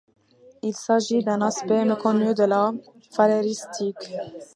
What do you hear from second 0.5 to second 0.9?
Il